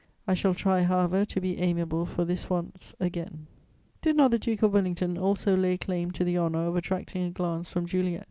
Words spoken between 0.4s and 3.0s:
try, however, to be amiable for this once